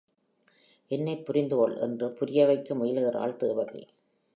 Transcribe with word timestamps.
என்னைப் 0.91 1.25
புரிந்து 1.25 1.55
கொள்! 1.55 1.77
என்று 1.77 2.07
புரியவைக்க 2.09 2.75
முயலுகிறாள் 2.75 3.35
தேவகி. 3.35 3.83